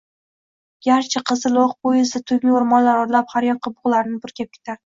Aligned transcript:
Garchi 0.85 1.21
“Qizil 1.31 1.59
oʻq” 1.65 1.75
poyezdi 1.87 2.23
tungi 2.31 2.57
oʻrmonlar 2.61 3.05
oralab 3.05 3.31
har 3.37 3.49
yoqqa 3.53 3.77
bugʻlarini 3.77 4.23
purkab 4.25 4.55
ketardi. 4.57 4.79